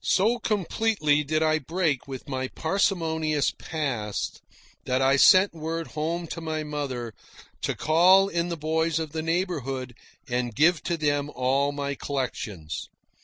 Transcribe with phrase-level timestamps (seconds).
[0.03, 4.41] So completely did I break with my parsimonious past
[4.85, 7.13] that I sent word home to my mother
[7.61, 9.93] to call in the boys of the neighbourhood
[10.27, 12.89] and give to them all my collections.